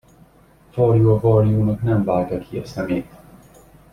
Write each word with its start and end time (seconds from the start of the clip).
Varjú 0.75 1.09
a 1.11 1.19
varjúnak 1.19 1.81
nem 1.81 2.03
vágja 2.03 2.39
ki 2.39 2.57
a 2.57 2.65
szemét. 2.65 3.11